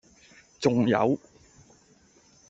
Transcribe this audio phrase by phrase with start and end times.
[0.59, 1.15] 仲有